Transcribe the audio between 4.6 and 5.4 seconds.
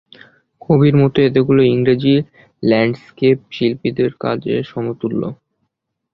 সমতুল্য।